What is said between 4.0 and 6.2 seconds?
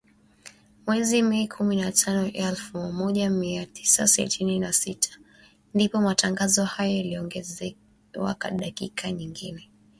sitini na sita ndipo